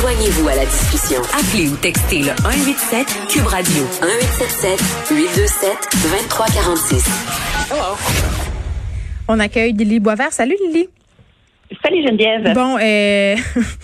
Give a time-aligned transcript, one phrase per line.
[0.00, 1.20] Joignez-vous à la discussion.
[1.38, 5.70] Appelez ou textez le 187 Cube Radio 1877 827
[6.02, 7.04] 2346.
[9.28, 10.32] On accueille Lily Boisvert.
[10.32, 10.88] Salut Lily.
[11.82, 12.54] Salut Geneviève.
[12.54, 13.36] Bon, euh,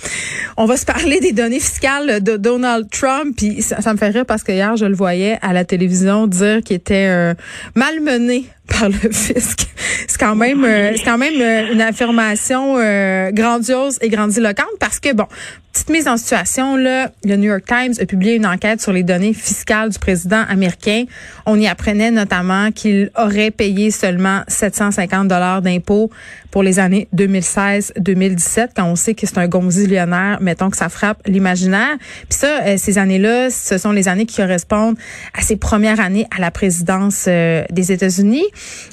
[0.56, 3.36] on va se parler des données fiscales de Donald Trump.
[3.36, 6.60] Puis ça, me fait rire parce que hier, je le voyais à la télévision dire
[6.62, 7.34] qu'il était euh,
[7.74, 9.66] malmené par le fisc.
[10.06, 15.00] C'est quand même, euh, c'est quand même euh, une affirmation euh, grandiose et grandiloquente parce
[15.00, 15.26] que bon,
[15.72, 19.02] petite mise en situation là, le New York Times a publié une enquête sur les
[19.02, 21.04] données fiscales du président américain.
[21.46, 26.10] On y apprenait notamment qu'il aurait payé seulement 750 dollars d'impôts
[26.50, 31.22] pour les années 2016-2017 quand on sait que c'est un gonzillionnaire, mettons que ça frappe
[31.26, 31.96] l'imaginaire.
[32.28, 34.96] Puis ça ces années-là, ce sont les années qui correspondent
[35.34, 38.44] à ses premières années à la présidence des États-Unis.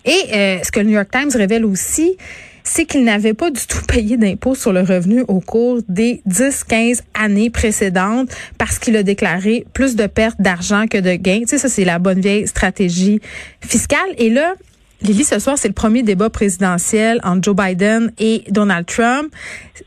[0.06, 2.18] Et euh, ce que le New York Times révèle aussi,
[2.64, 7.02] c'est qu'il n'avait pas du tout payé d'impôts sur le revenu au cours des 10-15
[7.14, 11.42] années précédentes parce qu'il a déclaré plus de pertes d'argent que de gains.
[11.42, 13.22] Tu sais, ça, c'est la bonne vieille stratégie
[13.62, 14.10] fiscale.
[14.18, 14.54] Et là,
[15.02, 19.32] Lily, ce soir, c'est le premier débat présidentiel entre Joe Biden et Donald Trump.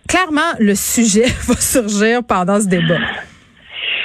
[0.08, 2.98] Clairement, le sujet va surgir pendant ce débat.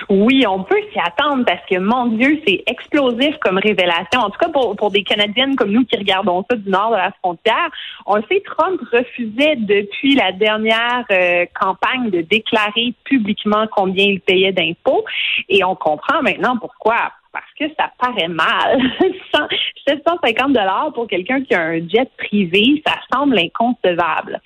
[0.09, 4.19] Oui, on peut s'y attendre parce que, mon Dieu, c'est explosif comme révélation.
[4.19, 6.97] En tout cas, pour, pour des Canadiennes comme nous qui regardons ça du nord de
[6.97, 7.69] la frontière,
[8.05, 14.21] on le sait, Trump refusait depuis la dernière euh, campagne de déclarer publiquement combien il
[14.21, 15.03] payait d'impôts.
[15.49, 17.11] Et on comprend maintenant pourquoi
[17.57, 18.81] que ça paraît mal.
[19.87, 24.41] 750 dollars pour quelqu'un qui a un jet privé, ça semble inconcevable.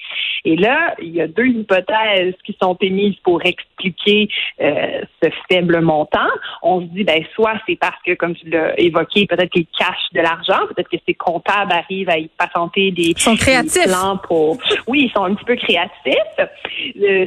[0.46, 4.30] Et là, il y a deux hypothèses qui sont émises pour expliquer
[4.62, 6.30] euh, ce faible montant.
[6.62, 10.12] On se dit, ben soit c'est parce que, comme tu l'as évoqué, peut-être qu'il cache
[10.14, 13.84] de l'argent, peut-être que ses comptables arrivent à y patenter des, ils sont créatifs.
[13.86, 14.58] plans pour.
[14.88, 16.46] Oui, ils sont un petit peu créatifs, euh,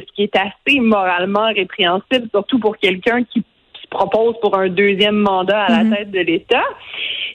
[0.01, 3.43] ce qui est assez moralement répréhensible, surtout pour quelqu'un qui
[3.93, 5.95] propose pour un deuxième mandat à la mhm.
[5.95, 6.63] tête de l'État.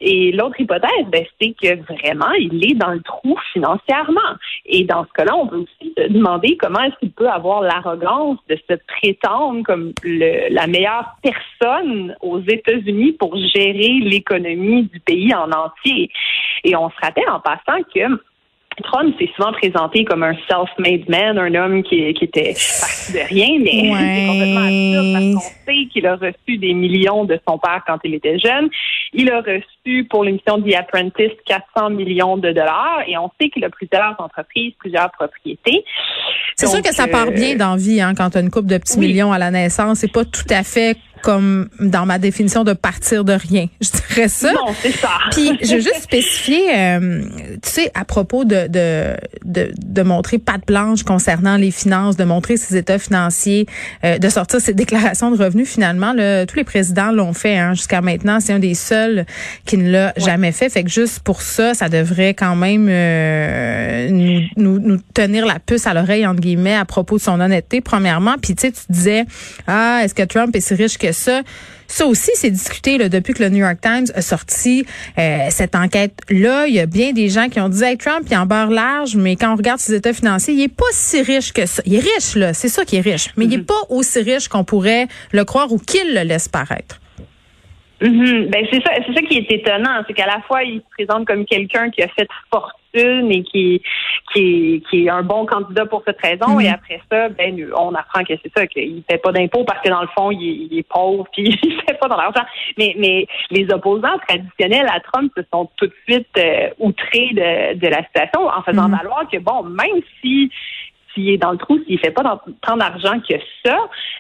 [0.01, 4.21] Et l'autre hypothèse, ben, c'est que vraiment, il est dans le trou financièrement.
[4.67, 8.39] Et dans ce cas-là, on peut aussi se demander comment est-ce qu'il peut avoir l'arrogance
[8.49, 15.51] de se prétendre comme la meilleure personne aux États-Unis pour gérer l'économie du pays en
[15.51, 16.11] entier.
[16.65, 18.01] Et on se rappelle en passant que
[18.83, 23.29] Trump s'est souvent présenté comme un self-made man, un homme qui, qui était parti de
[23.29, 27.59] rien, mais c'est complètement absurde parce qu'on sait qu'il a reçu des millions de son
[27.59, 28.69] père quand il était jeune.
[29.13, 29.78] Il a reçu
[30.09, 34.73] pour l'émission The Apprentice 400 millions de dollars et on sait qu'il a plusieurs entreprises,
[34.79, 35.85] plusieurs propriétés.
[36.57, 38.67] C'est sûr que ça part bien euh, dans vie hein, quand tu as une coupe
[38.67, 39.99] de petits millions à la naissance.
[39.99, 43.67] C'est pas tout à fait comme dans ma définition de partir de rien.
[43.81, 44.53] Je dirais ça.
[44.53, 45.11] Non, c'est ça.
[45.31, 47.23] Puis je veux juste spécifier, euh,
[47.63, 52.25] tu sais, à propos de, de, de, de, montrer patte blanche concernant les finances, de
[52.25, 53.67] montrer ses états financiers,
[54.05, 55.69] euh, de sortir ses déclarations de revenus.
[55.69, 58.41] Finalement, là, tous les présidents l'ont fait hein, jusqu'à maintenant.
[58.41, 59.27] C'est un des seuls
[59.65, 60.69] qui ne l'a jamais fait.
[60.69, 65.59] Fait que juste pour ça, ça devrait quand même euh, nous, nous, nous, tenir la
[65.59, 67.81] puce à l'oreille entre guillemets à propos de son honnêteté.
[67.81, 69.25] Premièrement, puis tu sais, tu disais,
[69.67, 71.43] ah, est-ce que Trump est si riche que ça.
[71.91, 74.85] Ça aussi, c'est discuté là, depuis que le New York Times a sorti
[75.19, 76.67] euh, cette enquête-là.
[76.67, 79.17] Il y a bien des gens qui ont dit hey, Trump, il en beurre large,
[79.17, 81.83] mais quand on regarde ses états financiers, il est pas si riche que ça.
[81.87, 83.65] Il est riche, là, c'est ça qui est riche, mais il est mm-hmm.
[83.65, 87.01] pas aussi riche qu'on pourrait le croire ou qu'il le laisse paraître.
[88.01, 88.51] Mm-hmm.
[88.51, 91.27] Ben c'est ça, c'est ça qui est étonnant, c'est qu'à la fois il se présente
[91.27, 93.83] comme quelqu'un qui a fait fortune et qui
[94.33, 96.75] qui est, un bon candidat pour cette raison, et mm-hmm.
[96.75, 100.03] après ça, ben on apprend que c'est ça qu'il fait pas d'impôts parce que dans
[100.03, 102.45] le fond il, est pauvre puis il fait pas dans l'argent.
[102.77, 107.75] Mais mais les opposants traditionnels à Trump se sont tout de suite euh, outrés de,
[107.79, 108.97] de la situation en faisant mm-hmm.
[108.97, 110.51] valoir que bon même si
[111.15, 113.77] s'il est dans le trou, s'il fait pas tant d'argent que ça,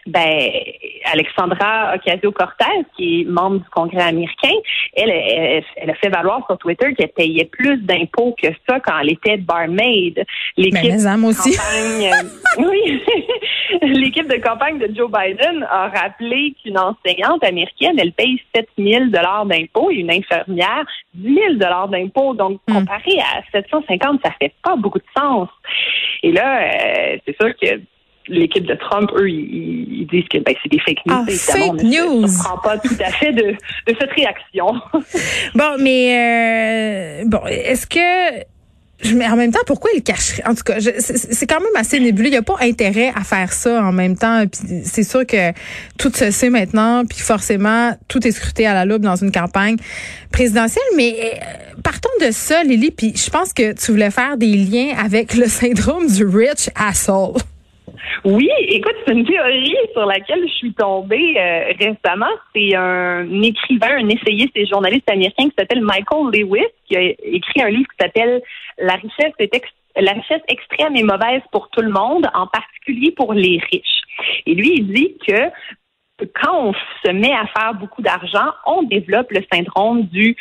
[0.07, 0.51] ben
[1.13, 4.55] Alexandra Ocasio-Cortez, qui est membre du Congrès américain,
[4.95, 9.13] elle, elle, a fait valoir sur Twitter qu'elle payait plus d'impôts que ça quand elle
[9.13, 10.25] était barmaid.
[10.57, 11.57] L'équipe ben, aussi.
[11.57, 12.11] Campagne,
[12.59, 13.03] oui,
[13.83, 19.05] l'équipe de campagne de Joe Biden a rappelé qu'une enseignante américaine, elle paye 7 000
[19.07, 20.85] dollars d'impôts et une infirmière
[21.15, 22.35] 10 000 dollars d'impôts.
[22.35, 22.75] Donc, hmm.
[22.75, 25.49] comparé à 750, ça fait pas beaucoup de sens.
[26.23, 27.81] Et là, euh, c'est sûr que
[28.29, 31.15] l'équipe de Trump, eux, ils, disent que ben, c'est des fake news.
[31.15, 32.23] Ah, fake news.
[32.23, 34.67] ne prend pas tout à fait de, de cette réaction.
[35.55, 38.45] bon, mais euh, bon, est-ce que
[39.15, 40.43] mais en même temps, pourquoi il cacherait?
[40.47, 42.29] En tout cas, c'est quand même assez nébuleux.
[42.29, 44.45] Il n'y a pas intérêt à faire ça en même temps.
[44.85, 45.53] C'est sûr que
[45.99, 49.77] tout se sait maintenant, puis forcément, tout est scruté à la loupe dans une campagne
[50.33, 50.83] présidentielle.
[50.97, 54.97] Mais euh, partons de ça, Lily, puis je pense que tu voulais faire des liens
[54.99, 57.41] avec le syndrome du rich asshole.
[58.25, 62.31] Oui, écoute, c'est une théorie sur laquelle je suis tombée euh, récemment.
[62.55, 67.63] C'est un écrivain, un essayiste et journaliste américain qui s'appelle Michael Lewis, qui a écrit
[67.63, 68.43] un livre qui s'appelle
[68.79, 69.33] La richesse
[70.01, 74.03] la richesse extrême et mauvaise pour tout le monde, en particulier pour les riches.
[74.47, 75.51] Et lui, il dit que
[76.27, 76.73] quand on
[77.05, 80.37] se met à faire beaucoup d'argent, on développe le syndrome du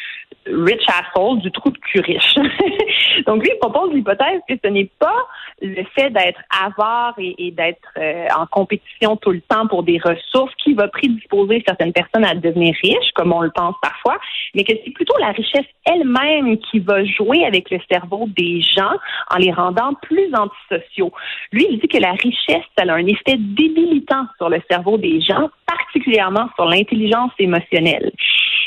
[0.47, 2.35] rich asshole, du trou de cul riche.
[3.25, 5.27] Donc lui, il propose l'hypothèse que ce n'est pas
[5.61, 10.53] le fait d'être avare et, d'être euh, en compétition tout le temps pour des ressources
[10.63, 14.17] qui va prédisposer certaines personnes à devenir riches, comme on le pense parfois,
[14.53, 18.93] mais que c'est plutôt la richesse elle-même qui va jouer avec le cerveau des gens
[19.31, 21.11] en les rendant plus antisociaux.
[21.51, 25.21] Lui, il dit que la richesse, elle a un effet débilitant sur le cerveau des
[25.21, 28.11] gens, particulièrement sur l'intelligence émotionnelle.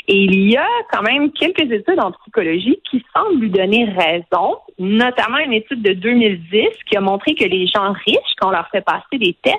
[0.07, 4.57] Et il y a quand même quelques études en psychologie qui semblent lui donner raison,
[4.79, 8.67] notamment une étude de 2010 qui a montré que les gens riches, quand on leur
[8.69, 9.57] fait passer des tests,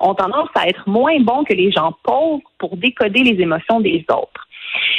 [0.00, 4.04] ont tendance à être moins bons que les gens pauvres pour décoder les émotions des
[4.10, 4.46] autres.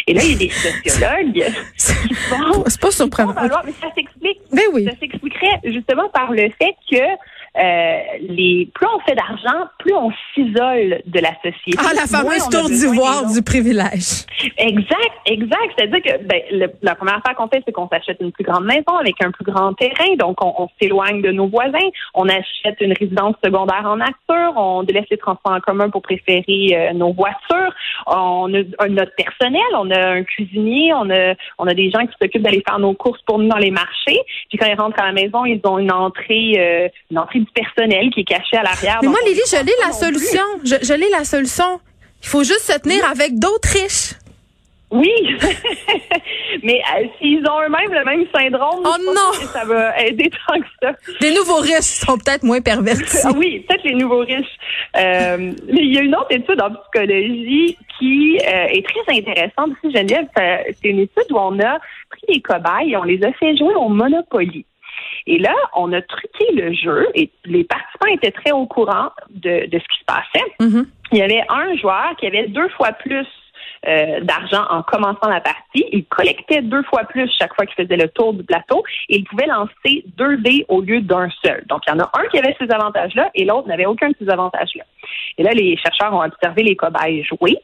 [0.07, 0.49] Et là, il y a des
[0.83, 2.63] sociologues qui font.
[2.65, 3.33] C'est pas surprenant.
[3.65, 4.39] mais ça s'explique.
[4.51, 4.85] Mais oui.
[4.85, 7.03] Ça s'expliquerait justement par le fait que
[7.57, 11.77] euh, les plus on fait d'argent, plus on s'isole de la société.
[11.77, 14.25] Ah, la fameuse tour d'ivoire du privilège.
[14.57, 15.73] Exact, exact.
[15.77, 18.95] C'est-à-dire que ben, la première affaire qu'on fait, c'est qu'on s'achète une plus grande maison
[18.99, 21.77] avec un plus grand terrain, donc on, s'éloigne de nos voisins.
[22.13, 26.43] On achète une résidence secondaire en nature, on délaisse les transports en commun pour préférer
[26.73, 27.73] euh, nos voitures.
[28.07, 32.13] On a notre personnel, on a un cuisinier, on a on a des gens qui
[32.21, 34.19] s'occupent d'aller faire nos courses pour nous dans les marchés.
[34.49, 38.09] Puis quand ils rentrent à la maison, ils ont une entrée, euh, une entrée personnel
[38.11, 38.99] qui est caché à l'arrière.
[39.01, 40.43] Mais moi, Lily, je l'ai la solution.
[40.63, 41.79] Je, je l'ai la solution.
[42.21, 44.13] Il faut juste se tenir avec d'autres riches.
[44.91, 45.11] Oui,
[46.63, 50.65] mais euh, s'ils ont eux-mêmes le même syndrome, oh non, ça va aider tant que
[50.81, 50.93] ça.
[51.21, 53.17] Les nouveaux riches sont peut-être moins pervertis.
[53.23, 54.57] Ah oui, peut-être les nouveaux riches.
[54.97, 59.73] Euh, mais il y a une autre étude en psychologie qui euh, est très intéressante
[59.83, 60.25] Geneviève.
[60.35, 61.77] C'est une étude où on a
[62.09, 64.65] pris des cobayes et on les a fait jouer au Monopoly.
[65.29, 69.67] Et là, on a truqué le jeu et les participants étaient très au courant de,
[69.71, 70.45] ce qui se passait.
[70.59, 70.85] Mm-hmm.
[71.11, 73.27] Il y avait un joueur qui avait deux fois plus
[73.87, 75.85] euh, d'argent en commençant la partie.
[75.91, 79.23] Il collectait deux fois plus chaque fois qu'il faisait le tour du plateau et il
[79.25, 81.63] pouvait lancer deux dés au lieu d'un seul.
[81.67, 84.15] Donc, il y en a un qui avait ces avantages-là et l'autre n'avait aucun de
[84.19, 84.83] ces avantages-là.
[85.37, 87.59] Et là, les chercheurs ont observé les cobayes jouer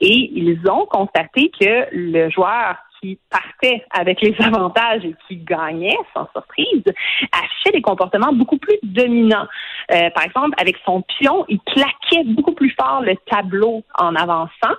[0.00, 5.96] et ils ont constaté que le joueur qui partait avec les avantages et qui gagnait,
[6.14, 6.84] sans surprise,
[7.32, 9.46] affichait des comportements beaucoup plus dominants.
[9.92, 14.76] Euh, par exemple, avec son pion, il claquait beaucoup plus fort le tableau en avançant.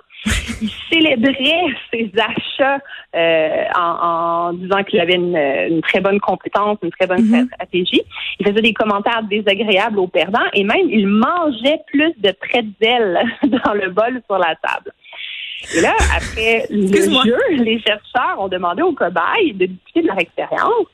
[0.60, 2.78] Il célébrait ses achats
[3.14, 7.46] euh, en, disant qu'il avait une, très bonne compétence, une très bonne mm-hmm.
[7.46, 8.02] stratégie.
[8.38, 13.74] Il faisait des commentaires désagréables aux perdants et même il mangeait plus de pretzels dans
[13.74, 14.92] le bol sur la table.
[15.74, 20.18] Et là, après le jeu, les chercheurs ont demandé aux cobayes de discuter de leur
[20.18, 20.86] expérience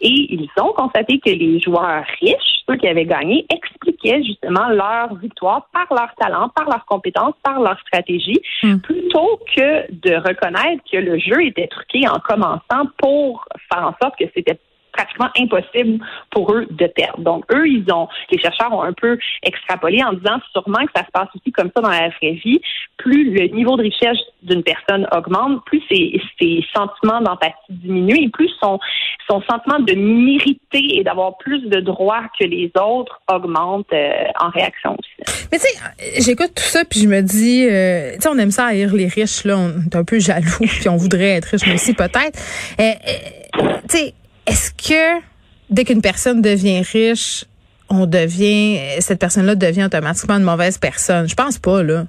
[0.00, 5.14] et ils ont constaté que les joueurs riches, ceux qui avaient gagné, expliquaient justement leur
[5.16, 8.78] victoire par leur talent, par leurs compétences, par leur stratégie, hmm.
[8.78, 14.18] plutôt que de reconnaître que le jeu était truqué en commençant pour faire en sorte
[14.18, 14.58] que c'était
[14.98, 17.20] pratiquement impossible pour eux de perdre.
[17.20, 21.04] Donc, eux, ils ont, les chercheurs ont un peu extrapolé en disant sûrement que ça
[21.04, 22.60] se passe aussi comme ça dans la vraie vie.
[22.96, 26.20] Plus le niveau de richesse d'une personne augmente, plus ses,
[26.74, 28.78] sentiments d'empathie diminuent et plus son,
[29.28, 34.48] son sentiment de mériter et d'avoir plus de droits que les autres augmente euh, en
[34.50, 35.46] réaction aussi.
[35.52, 38.50] Mais tu sais, j'écoute tout ça puis je me dis, euh, tu sais, on aime
[38.50, 41.66] ça haïr les riches, là, on est un peu jaloux puis on voudrait être riche,
[41.66, 42.38] mais aussi peut-être.
[42.80, 42.92] Euh,
[43.88, 44.14] tu sais,
[44.48, 45.22] est-ce que
[45.70, 47.44] dès qu'une personne devient riche,
[47.90, 51.28] on devient, cette personne-là devient automatiquement une mauvaise personne?
[51.28, 52.04] Je pense pas, là.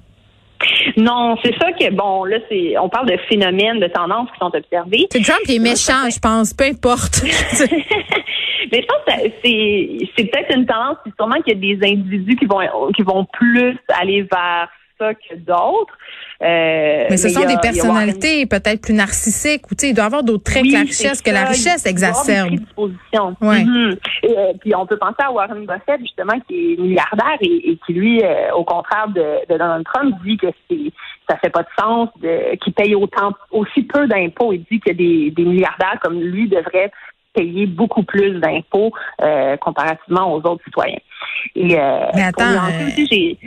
[0.96, 4.54] Non, c'est ça que bon là c'est on parle de phénomènes, de tendances qui sont
[4.54, 5.06] observées.
[5.10, 7.22] C'est Trump qui est méchant, je pense, peu importe.
[8.72, 11.86] Mais je pense que c'est c'est peut-être une tendance, c'est sûrement qu'il y a des
[11.86, 12.60] individus qui vont
[12.94, 14.68] qui vont plus aller vers
[15.00, 15.96] que d'autres.
[16.42, 20.06] Euh, mais ce sont des personnalités peut-être plus narcissiques ou tu sais, il doit y
[20.06, 22.52] avoir d'autres traits que la richesse, que la richesse exacerbe.
[22.78, 23.62] Ouais.
[23.62, 23.98] Mm-hmm.
[24.24, 28.22] Euh, puis on peut penser à Warren Buffett justement qui est milliardaire et, qui lui,
[28.22, 30.92] euh, au contraire de, Donald Trump, dit que c'est
[31.28, 32.08] ça fait pas de sens
[32.60, 34.52] qu'il paye autant aussi peu d'impôts.
[34.52, 36.90] Il dit que des, des milliardaires comme lui devraient
[37.34, 38.92] payer beaucoup plus d'impôts
[39.60, 40.98] comparativement aux autres citoyens.
[41.54, 42.44] Et, euh, Mais attends,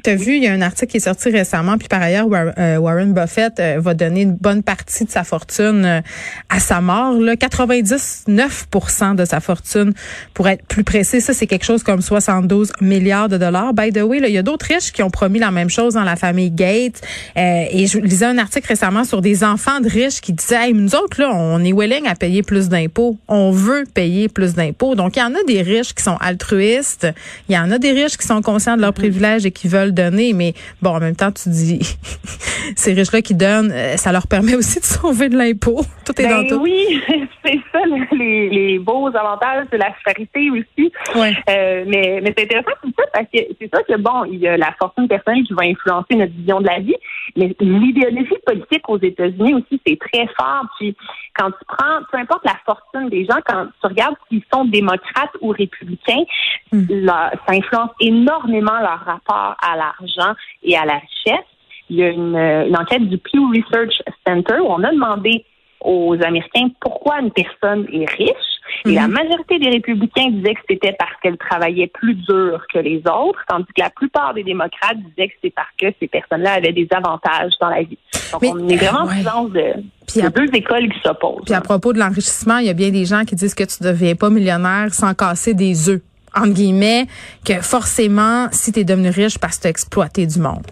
[0.03, 3.13] t'as vu, il y a un article qui est sorti récemment, puis par ailleurs, Warren
[3.13, 6.01] Buffett va donner une bonne partie de sa fortune
[6.49, 7.13] à sa mort.
[7.13, 9.93] Là, 99% de sa fortune,
[10.33, 13.73] pour être plus précis, ça c'est quelque chose comme 72 milliards de dollars.
[13.73, 16.03] By the way, il y a d'autres riches qui ont promis la même chose dans
[16.03, 17.01] la famille Gates.
[17.35, 20.95] et je lisais un article récemment sur des enfants de riches qui disaient, hey, nous
[20.95, 23.17] autres là, on est willing à payer plus d'impôts.
[23.27, 24.95] On veut payer plus d'impôts.
[24.95, 27.07] Donc, il y en a des riches qui sont altruistes.
[27.49, 28.95] Il y en a des riches qui sont conscients de leurs mm-hmm.
[28.95, 30.33] privilèges et qui veulent donner.
[30.33, 31.79] Mais bon, en même temps, tu dis,
[32.75, 35.81] ces riches-là qui donnent, euh, ça leur permet aussi de sauver de l'impôt.
[36.05, 36.63] Tout est ben dans tout.
[36.63, 37.01] Oui,
[37.45, 37.79] c'est ça,
[38.11, 40.91] les, les, beaux avantages de la charité aussi.
[41.15, 41.33] Ouais.
[41.49, 44.47] Euh, mais mais c'est intéressant tout ça parce que c'est ça que, bon, il y
[44.47, 46.95] a la fortune personnelle qui va influencer notre vision de la vie.
[47.35, 50.65] Mais l'idéologie politique aux États-Unis aussi, c'est très fort.
[50.79, 50.95] Puis
[51.35, 55.35] quand tu prends, peu importe la fortune des gens, quand tu regardes s'ils sont démocrates
[55.41, 56.23] ou républicains,
[56.71, 57.05] hmm.
[57.07, 61.45] ça influence énormément leur rapport à l'argent et à la richesse.
[61.89, 65.45] Il y a une, une enquête du Pew Research Center où on a demandé
[65.81, 68.52] aux Américains pourquoi une personne est riche.
[68.85, 69.13] Et la mhm.
[69.13, 73.65] majorité des républicains disaient que c'était parce qu'elle travaillait plus dur que les autres, tandis
[73.75, 77.53] que la plupart des démocrates disaient que c'est parce que ces personnes-là avaient des avantages
[77.59, 77.97] dans la vie.
[78.31, 81.45] Donc, on est vraiment en de, deux écoles qui s'opposent.
[81.45, 83.83] Puis à propos de l'enrichissement, il y a bien des gens qui disent que tu
[83.83, 86.01] ne deviens pas millionnaire sans casser des œufs,
[86.35, 87.05] entre guillemets,
[87.45, 90.65] que forcément, si tu es devenu riche parce que tu as exploité du monde.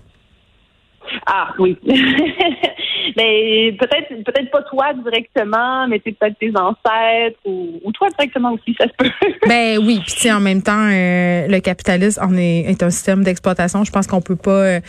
[1.26, 1.78] Ah oui.
[3.18, 8.86] mais peut-être peut-être pas toi directement, mais peut-être tes ancêtres ou, toi directement aussi, ça
[8.86, 9.10] se peut.
[9.48, 13.84] ben oui, puis en même temps, euh, le capitalisme en est, est, un système d'exploitation.
[13.84, 14.80] Je pense qu'on peut pas euh,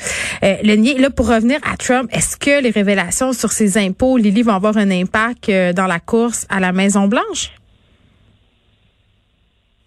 [0.45, 0.99] euh, le nier.
[0.99, 4.76] Là, pour revenir à Trump, est-ce que les révélations sur ses impôts, Lily, vont avoir
[4.76, 7.50] un impact dans la course à la Maison Blanche?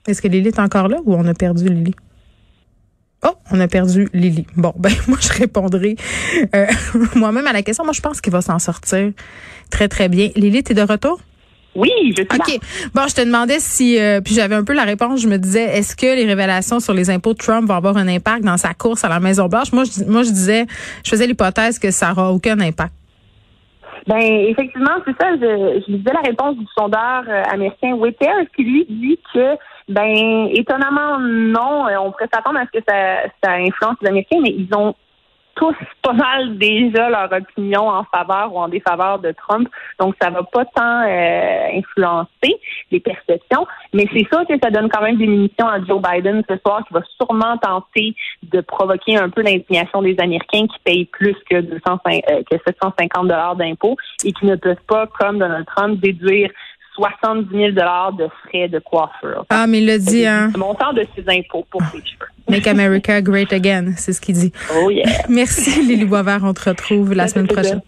[0.08, 1.96] Est-ce que Lily est encore là ou on a perdu Lily?
[3.26, 4.46] Oh, on a perdu Lily.
[4.56, 5.96] Bon, ben moi je répondrai
[6.56, 6.66] euh,
[7.16, 7.84] moi-même à la question.
[7.84, 9.12] Moi je pense qu'il va s'en sortir
[9.72, 10.30] très très bien.
[10.36, 11.20] Lily, tu es de retour?
[11.76, 12.60] Oui, je suis OK.
[12.94, 15.78] Bon, je te demandais si euh, puis j'avais un peu la réponse, je me disais
[15.78, 18.74] est-ce que les révélations sur les impôts de Trump vont avoir un impact dans sa
[18.74, 20.66] course à la Maison Blanche Moi je moi je disais
[21.04, 22.94] je faisais l'hypothèse que ça n'aura aucun impact.
[24.08, 25.32] Ben effectivement, c'est ça.
[25.36, 29.56] Je, je disais la réponse du sondeur euh, américain Witter qui lui dit que
[29.88, 31.86] ben, étonnamment, non.
[32.00, 34.96] On pourrait s'attendre à ce que ça, ça influence les Américains, mais ils ont
[35.56, 39.68] tous pas mal déjà leur opinion en faveur ou en défaveur de Trump.
[40.00, 42.60] Donc, ça va pas tant euh, influencer
[42.92, 43.66] les perceptions.
[43.94, 46.84] Mais c'est sûr que ça donne quand même des munitions à Joe Biden ce soir
[46.88, 51.62] qui va sûrement tenter de provoquer un peu l'indignation des Américains qui payent plus que,
[51.62, 56.50] 250, euh, que 750 dollars d'impôts et qui ne peuvent pas, comme Donald Trump, déduire
[56.96, 59.46] 70 000 de frais de coiffure.
[59.50, 60.50] Ah, mais il l'a dit, hein?
[60.54, 62.30] Le montant de ses impôts pour ses cheveux.
[62.50, 64.52] Make America great again, c'est ce qu'il dit.
[64.76, 65.06] Oh yeah.
[65.30, 67.82] Merci Lily Boisvert, on te retrouve la semaine prochaine.